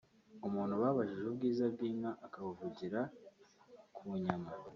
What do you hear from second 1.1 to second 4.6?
ubwiza bw’inka akabuvugira ku nyama